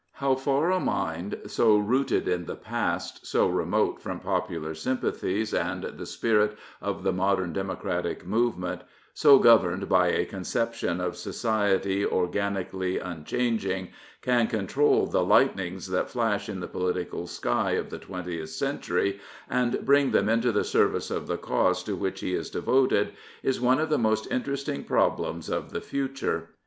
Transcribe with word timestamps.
How 0.13 0.33
far 0.33 0.71
a 0.71 0.79
mind 0.79 1.37
so 1.45 1.77
rooted 1.77 2.27
in 2.27 2.45
the 2.45 2.55
past, 2.55 3.27
so 3.27 3.47
remote 3.47 4.01
from 4.01 4.19
popular 4.19 4.73
sympathies 4.73 5.53
and 5.53 5.83
the 5.83 6.07
spirit 6.07 6.57
of 6.81 7.03
the 7.03 7.13
modem 7.13 7.53
democratic 7.53 8.25
movement, 8.25 8.81
so 9.13 9.37
governed 9.37 9.87
by 9.87 10.07
a 10.07 10.25
conception 10.25 10.99
of 10.99 11.15
society 11.15 12.03
organicadly 12.03 12.97
unchanging, 12.99 13.89
can 14.23 14.47
control 14.47 15.05
the 15.05 15.23
lightnings 15.23 15.85
that 15.91 16.09
flash 16.09 16.49
in 16.49 16.61
the 16.61 16.67
political 16.67 17.27
sky 17.27 17.73
of 17.73 17.91
the 17.91 17.99
twentieth 17.99 18.49
century 18.49 19.19
and 19.47 19.85
bring 19.85 20.09
them 20.09 20.27
into 20.27 20.51
the 20.51 20.63
service 20.63 21.11
of 21.11 21.27
the 21.27 21.37
cause 21.37 21.83
to 21.83 21.95
which 21.95 22.21
he 22.21 22.33
is 22.33 22.49
devoted 22.49 23.13
is 23.43 23.61
one 23.61 23.79
of 23.79 23.89
the 23.89 23.99
most 23.99 24.25
interesting 24.31 24.83
problems 24.83 25.47
of 25.47 25.69
the 25.69 25.79
future. 25.81 26.49